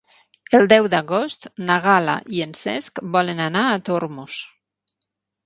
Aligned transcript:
El 0.59 0.63
deu 0.71 0.87
d'agost 0.93 1.45
na 1.67 1.75
Gal·la 1.83 2.15
i 2.39 2.41
en 2.47 2.57
Cesc 2.61 3.03
volen 3.17 3.45
anar 3.51 3.67
a 3.69 3.77
Tormos. 3.91 4.41